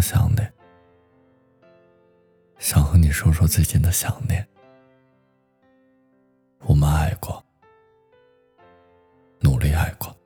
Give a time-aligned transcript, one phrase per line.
[0.00, 0.40] 想你，
[2.58, 4.46] 想和你说说最近的想念。
[6.60, 7.44] 我们爱过，
[9.40, 10.16] 努力爱过，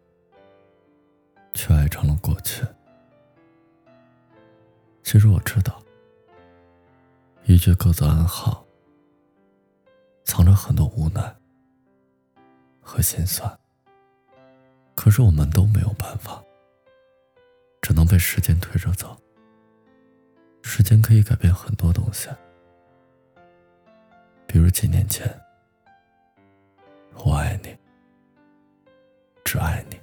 [1.53, 2.65] 却爱成了过去。
[5.03, 5.83] 其实我知道，
[7.45, 8.65] 一句各自安好，
[10.25, 11.35] 藏着很多无奈
[12.81, 13.59] 和心酸。
[14.95, 16.43] 可是我们都没有办法，
[17.83, 19.17] 只能被时间推着走。
[20.67, 22.29] 时间可以改变很多东西，
[24.47, 25.29] 比如几年前，
[27.23, 27.77] 我爱你，
[29.45, 30.01] 只爱你，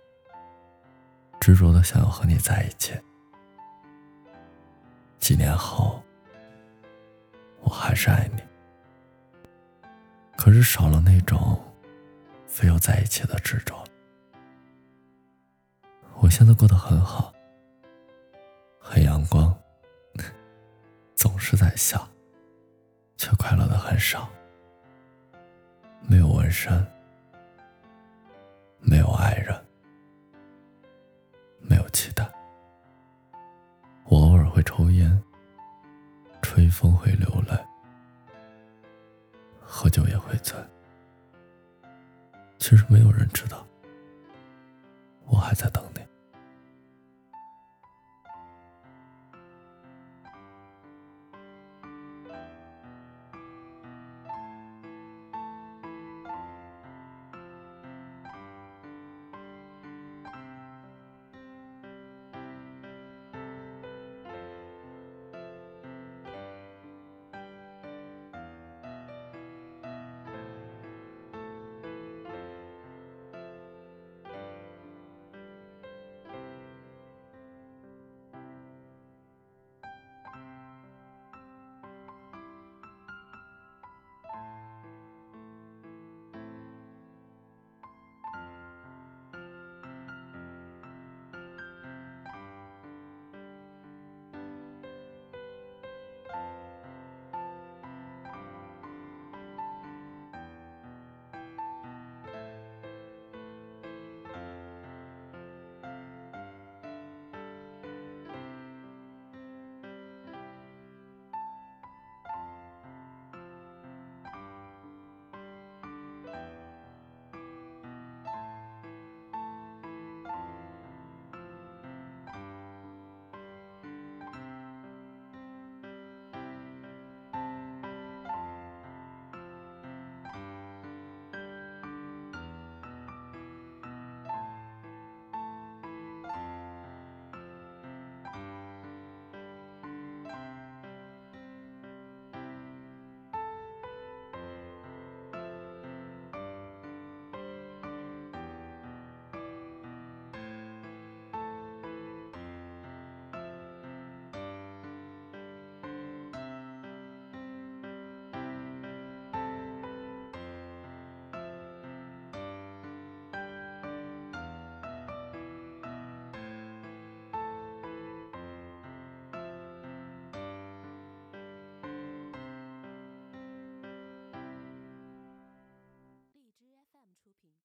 [1.40, 2.94] 执着的想要和你在一起。
[5.20, 6.02] 几年后，
[7.62, 8.42] 我还是爱你，
[10.38, 11.60] 可是少了那种
[12.46, 13.84] 非要在一起的执着。
[16.20, 17.34] 我现在过得很好，
[18.80, 19.54] 很阳光，
[23.22, 24.28] 却快乐的很少。
[26.02, 26.84] 没有纹身，
[28.80, 29.56] 没有爱人，
[31.60, 32.28] 没有期待。
[34.06, 35.22] 我偶尔会抽烟，
[36.42, 37.56] 吹风会流泪，
[39.62, 40.58] 喝酒也会醉。
[42.58, 43.64] 其实没有人知道，
[45.28, 45.91] 我还在等。